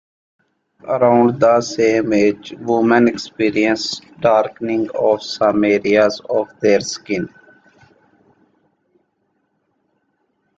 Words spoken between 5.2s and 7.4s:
some areas of their skin.